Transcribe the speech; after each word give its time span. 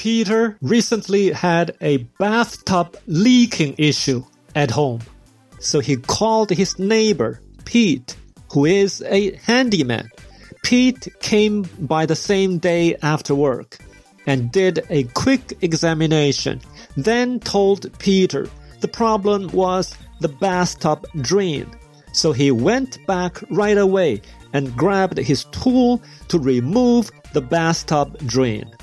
Peter 0.00 0.56
recently 0.62 1.30
had 1.30 1.76
a 1.82 1.98
bathtub 2.18 2.96
leaking 3.06 3.74
issue 3.76 4.24
at 4.54 4.70
home. 4.70 5.00
So 5.58 5.80
he 5.80 5.98
called 5.98 6.48
his 6.48 6.78
neighbor, 6.78 7.42
Pete, 7.66 8.16
who 8.50 8.64
is 8.64 9.02
a 9.02 9.36
handyman. 9.44 10.08
Pete 10.62 11.06
came 11.20 11.68
by 11.80 12.06
the 12.06 12.16
same 12.16 12.56
day 12.56 12.96
after 13.02 13.34
work 13.34 13.76
and 14.26 14.50
did 14.50 14.86
a 14.88 15.04
quick 15.12 15.58
examination, 15.60 16.62
then 16.96 17.38
told 17.38 17.92
Peter 17.98 18.48
the 18.80 18.88
problem 18.88 19.48
was 19.48 19.94
the 20.20 20.28
bathtub 20.28 21.06
drain. 21.20 21.70
So 22.14 22.32
he 22.32 22.50
went 22.50 23.06
back 23.06 23.42
right 23.50 23.76
away 23.76 24.22
and 24.54 24.74
grabbed 24.78 25.18
his 25.18 25.44
tool 25.52 26.00
to 26.28 26.38
remove 26.38 27.10
the 27.34 27.42
bathtub 27.42 28.16
drain. 28.26 28.74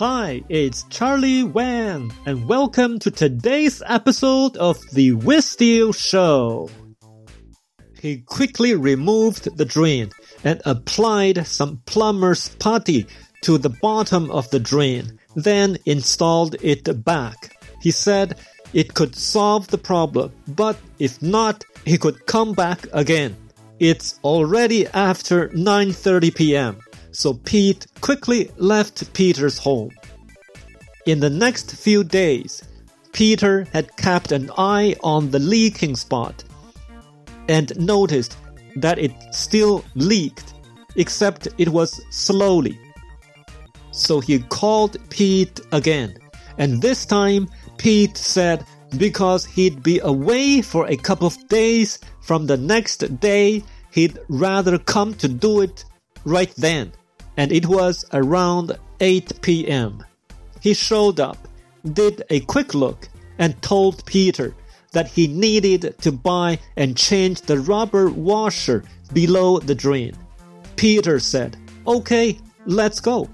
Hi, 0.00 0.42
it's 0.48 0.84
Charlie 0.84 1.42
Wan, 1.42 2.10
and 2.24 2.48
welcome 2.48 2.98
to 3.00 3.10
today's 3.10 3.82
episode 3.84 4.56
of 4.56 4.80
The 4.94 5.12
Wissteel 5.12 5.94
Show. 5.94 6.70
He 8.00 8.22
quickly 8.22 8.74
removed 8.74 9.58
the 9.58 9.66
drain 9.66 10.10
and 10.42 10.62
applied 10.64 11.46
some 11.46 11.82
plumber's 11.84 12.48
putty 12.48 13.08
to 13.42 13.58
the 13.58 13.68
bottom 13.68 14.30
of 14.30 14.48
the 14.48 14.58
drain, 14.58 15.18
then 15.36 15.76
installed 15.84 16.56
it 16.62 17.04
back. 17.04 17.58
He 17.82 17.90
said 17.90 18.38
it 18.72 18.94
could 18.94 19.14
solve 19.14 19.66
the 19.66 19.76
problem, 19.76 20.32
but 20.48 20.78
if 20.98 21.20
not, 21.20 21.62
he 21.84 21.98
could 21.98 22.24
come 22.24 22.54
back 22.54 22.86
again. 22.94 23.36
It's 23.78 24.18
already 24.24 24.86
after 24.86 25.50
9:30 25.50 26.34
p.m., 26.34 26.80
so 27.12 27.34
Pete 27.34 27.86
quickly 28.00 28.50
left 28.56 29.12
Peter's 29.12 29.58
home. 29.58 29.90
In 31.06 31.20
the 31.20 31.30
next 31.30 31.76
few 31.76 32.04
days, 32.04 32.62
Peter 33.12 33.66
had 33.72 33.96
kept 33.96 34.32
an 34.32 34.50
eye 34.56 34.94
on 35.02 35.30
the 35.30 35.38
leaking 35.38 35.96
spot 35.96 36.44
and 37.48 37.72
noticed 37.78 38.36
that 38.76 38.98
it 38.98 39.12
still 39.32 39.84
leaked, 39.94 40.54
except 40.96 41.48
it 41.58 41.68
was 41.68 42.00
slowly. 42.10 42.78
So 43.90 44.20
he 44.20 44.38
called 44.38 44.96
Pete 45.10 45.60
again, 45.72 46.16
and 46.58 46.80
this 46.80 47.04
time 47.04 47.48
Pete 47.76 48.16
said 48.16 48.64
because 48.96 49.44
he'd 49.44 49.82
be 49.82 50.00
away 50.00 50.62
for 50.62 50.86
a 50.86 50.96
couple 50.96 51.26
of 51.26 51.48
days 51.48 51.98
from 52.20 52.46
the 52.46 52.56
next 52.56 53.20
day, 53.20 53.62
he'd 53.90 54.18
rather 54.28 54.78
come 54.78 55.14
to 55.14 55.28
do 55.28 55.60
it 55.60 55.84
right 56.24 56.52
then. 56.56 56.92
And 57.36 57.52
it 57.52 57.66
was 57.66 58.04
around 58.12 58.76
8 59.00 59.40
p.m. 59.40 60.04
He 60.60 60.74
showed 60.74 61.20
up, 61.20 61.38
did 61.92 62.22
a 62.30 62.40
quick 62.40 62.74
look, 62.74 63.08
and 63.38 63.60
told 63.62 64.04
Peter 64.04 64.54
that 64.92 65.08
he 65.08 65.26
needed 65.26 65.96
to 66.00 66.12
buy 66.12 66.58
and 66.76 66.96
change 66.96 67.42
the 67.42 67.60
rubber 67.60 68.10
washer 68.10 68.84
below 69.12 69.58
the 69.58 69.74
drain. 69.74 70.14
Peter 70.76 71.18
said, 71.18 71.56
Okay, 71.86 72.38
let's 72.66 73.00
go. 73.00 73.28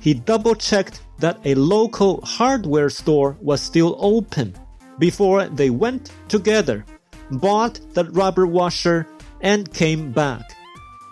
He 0.00 0.14
double 0.14 0.54
checked 0.54 1.00
that 1.18 1.38
a 1.44 1.54
local 1.54 2.20
hardware 2.22 2.90
store 2.90 3.36
was 3.40 3.60
still 3.60 3.96
open 3.98 4.54
before 4.98 5.46
they 5.46 5.70
went 5.70 6.10
together, 6.28 6.84
bought 7.30 7.80
the 7.94 8.04
rubber 8.10 8.46
washer, 8.46 9.06
and 9.40 9.72
came 9.72 10.12
back. 10.12 10.53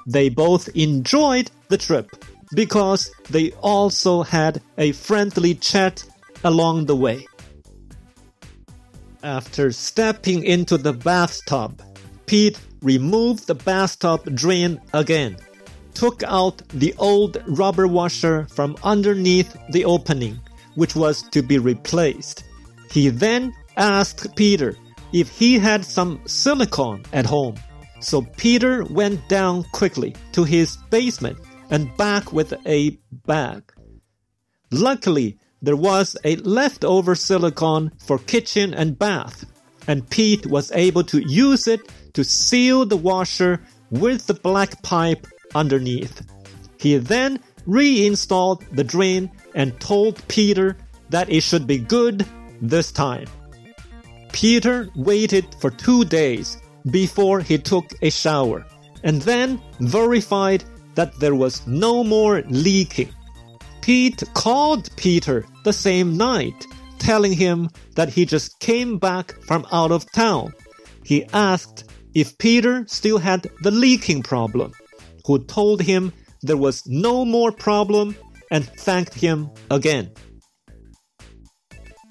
They 0.06 0.28
both 0.28 0.68
enjoyed 0.74 1.50
the 1.68 1.78
trip 1.78 2.10
because 2.54 3.10
they 3.30 3.52
also 3.62 4.22
had 4.22 4.60
a 4.78 4.92
friendly 4.92 5.54
chat 5.54 6.04
along 6.44 6.86
the 6.86 6.96
way. 6.96 7.26
After 9.22 9.70
stepping 9.70 10.44
into 10.44 10.76
the 10.76 10.92
bathtub, 10.92 11.80
Pete 12.26 12.58
removed 12.82 13.46
the 13.46 13.54
bathtub 13.54 14.34
drain 14.34 14.80
again, 14.92 15.36
took 15.94 16.22
out 16.24 16.62
the 16.70 16.94
old 16.98 17.42
rubber 17.46 17.86
washer 17.86 18.46
from 18.54 18.76
underneath 18.82 19.56
the 19.70 19.84
opening, 19.84 20.40
which 20.74 20.96
was 20.96 21.22
to 21.30 21.42
be 21.42 21.58
replaced. 21.58 22.44
He 22.90 23.08
then 23.08 23.54
asked 23.76 24.34
Peter 24.34 24.76
if 25.12 25.28
he 25.28 25.58
had 25.58 25.84
some 25.84 26.20
silicone 26.26 27.04
at 27.12 27.26
home. 27.26 27.56
So 28.02 28.22
Peter 28.36 28.84
went 28.84 29.28
down 29.28 29.64
quickly 29.72 30.14
to 30.32 30.44
his 30.44 30.76
basement 30.90 31.38
and 31.70 31.96
back 31.96 32.32
with 32.32 32.52
a 32.66 32.98
bag. 33.26 33.72
Luckily, 34.70 35.38
there 35.62 35.76
was 35.76 36.16
a 36.24 36.36
leftover 36.36 37.14
silicone 37.14 37.92
for 38.04 38.18
kitchen 38.18 38.74
and 38.74 38.98
bath, 38.98 39.44
and 39.86 40.08
Pete 40.10 40.46
was 40.46 40.72
able 40.72 41.04
to 41.04 41.20
use 41.20 41.68
it 41.68 41.80
to 42.14 42.24
seal 42.24 42.84
the 42.84 42.96
washer 42.96 43.62
with 43.90 44.26
the 44.26 44.34
black 44.34 44.82
pipe 44.82 45.26
underneath. 45.54 46.26
He 46.78 46.96
then 46.98 47.38
reinstalled 47.64 48.64
the 48.72 48.84
drain 48.84 49.30
and 49.54 49.78
told 49.78 50.26
Peter 50.26 50.76
that 51.10 51.30
it 51.30 51.42
should 51.42 51.66
be 51.66 51.78
good 51.78 52.26
this 52.60 52.90
time. 52.90 53.28
Peter 54.32 54.88
waited 54.96 55.46
for 55.60 55.70
two 55.70 56.04
days 56.04 56.58
before 56.90 57.40
he 57.40 57.58
took 57.58 57.92
a 58.02 58.10
shower 58.10 58.66
and 59.04 59.22
then 59.22 59.60
verified 59.80 60.64
that 60.94 61.14
there 61.18 61.34
was 61.34 61.66
no 61.66 62.04
more 62.04 62.42
leaking. 62.48 63.08
Pete 63.80 64.22
called 64.34 64.90
Peter 64.96 65.44
the 65.64 65.72
same 65.72 66.16
night, 66.16 66.66
telling 66.98 67.32
him 67.32 67.68
that 67.96 68.08
he 68.08 68.24
just 68.24 68.58
came 68.60 68.98
back 68.98 69.32
from 69.42 69.66
out 69.72 69.90
of 69.90 70.10
town. 70.12 70.52
He 71.04 71.24
asked 71.32 71.90
if 72.14 72.38
Peter 72.38 72.84
still 72.86 73.18
had 73.18 73.46
the 73.62 73.70
leaking 73.70 74.22
problem, 74.22 74.72
who 75.26 75.38
told 75.44 75.80
him 75.80 76.12
there 76.42 76.56
was 76.56 76.86
no 76.86 77.24
more 77.24 77.50
problem 77.50 78.14
and 78.50 78.64
thanked 78.64 79.14
him 79.14 79.50
again. 79.70 80.10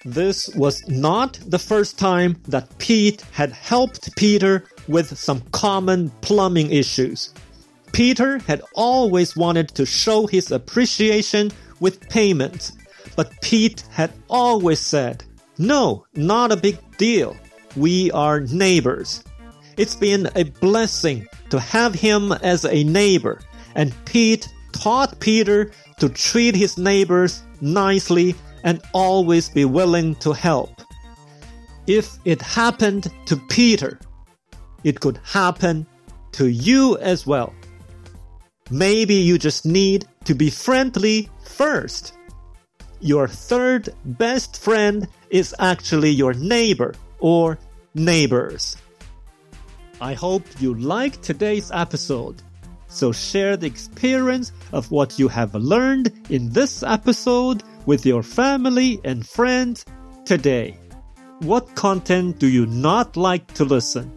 This 0.03 0.50
was 0.56 0.88
not 0.88 1.39
the 1.45 1.59
first 1.59 2.00
time 2.00 2.38
that 2.47 2.78
Pete 2.79 3.22
had 3.31 3.51
helped 3.51 4.16
Peter 4.16 4.63
with 4.88 5.17
some 5.17 5.41
common 5.51 6.09
plumbing 6.22 6.72
issues. 6.72 7.34
Peter 7.91 8.40
had 8.40 8.61
always 8.73 9.35
wanted 9.35 9.69
to 9.69 9.85
show 9.85 10.25
his 10.25 10.51
appreciation 10.51 11.51
with 11.79 12.09
payments, 12.09 12.72
but 13.16 13.31
Pete 13.41 13.84
had 13.91 14.11
always 14.28 14.79
said, 14.79 15.23
No, 15.59 16.06
not 16.16 16.51
a 16.51 16.57
big 16.57 16.78
deal. 16.97 17.38
We 17.75 18.09
are 18.11 18.40
neighbors. 18.40 19.23
It's 19.78 19.95
been 19.95 20.29
a 20.35 20.44
blessing 20.44 21.28
to 21.51 21.59
have 21.59 21.94
him 21.94 22.31
as 22.31 22.66
a 22.66 22.84
neighbor, 22.84 23.41
and 23.75 23.94
Pete 24.06 24.47
taught 24.72 25.19
Peter 25.19 25.72
to 26.00 26.09
treat 26.09 26.56
his 26.56 26.78
neighbors 26.78 27.44
nicely 27.61 28.35
and 28.63 28.81
always 28.94 29.49
be 29.49 29.66
willing 29.66 30.16
to 30.16 30.33
help. 30.33 30.81
If 31.88 32.17
it 32.25 32.41
happened 32.41 33.07
to 33.25 33.38
Peter, 33.49 33.99
it 34.83 34.99
could 34.99 35.19
happen 35.23 35.85
to 36.33 36.47
you 36.47 36.97
as 36.97 37.25
well. 37.25 37.53
Maybe 38.69 39.16
you 39.16 39.38
just 39.38 39.66
need 39.66 40.07
to 40.25 40.33
be 40.33 40.49
friendly 40.49 41.29
first. 41.44 42.13
Your 42.99 43.27
third 43.27 43.89
best 44.05 44.61
friend 44.61 45.07
is 45.29 45.55
actually 45.59 46.11
your 46.11 46.33
neighbor 46.33 46.93
or 47.19 47.57
neighbors. 47.95 48.78
I 49.99 50.13
hope 50.13 50.43
you 50.59 50.73
liked 50.75 51.22
today's 51.22 51.72
episode. 51.72 52.41
So 52.91 53.13
share 53.13 53.56
the 53.56 53.68
experience 53.68 54.52
of 54.74 54.91
what 54.91 55.18
you 55.18 55.29
have 55.29 55.56
learned 55.56 56.12
in 56.29 56.52
this 56.52 56.84
episode 56.84 57.63
with 57.85 58.06
your 58.06 58.22
family 58.22 58.99
and 59.05 59.26
friends 59.26 59.85
today. 60.26 60.78
What 61.40 61.73
content 61.73 62.38
do 62.38 62.47
you 62.47 62.66
not 62.66 63.16
like 63.16 63.47
to 63.53 63.64
listen? 63.64 64.11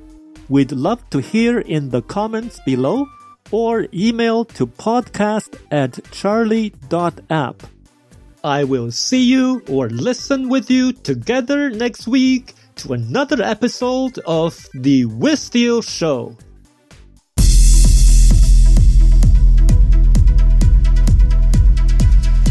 We'd 0.49 0.73
love 0.73 1.09
to 1.11 1.21
hear 1.21 1.61
in 1.61 1.89
the 1.89 2.03
comments 2.03 2.61
below 2.67 3.07
or 3.53 3.87
email 3.95 4.45
to 4.45 4.67
podcast 4.67 5.57
at 5.71 6.01
charlie.app. 6.11 7.63
I 8.43 8.65
will 8.65 8.91
see 8.91 9.23
you 9.23 9.63
or 9.69 9.89
listen 9.89 10.49
with 10.49 10.69
you 10.69 10.93
together 10.93 11.71
next 11.71 12.09
week 12.09 12.55
to 12.77 12.93
another 12.93 13.41
episode 13.41 14.19
of 14.27 14.69
The 14.75 15.07
Wissteel 15.07 15.89
Show. 15.89 16.37